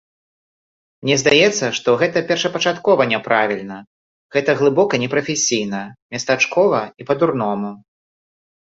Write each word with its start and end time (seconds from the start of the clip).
Мне 1.03 1.17
здаецца, 1.23 1.65
што 1.79 1.89
гэта 2.03 2.23
першапачаткова 2.31 3.07
няправільна, 3.13 3.77
гэта 4.37 4.51
глыбока 4.63 4.95
непрафесійна, 5.05 5.81
местачкова 6.19 6.79
і 6.99 7.03
па-дурному. 7.13 7.71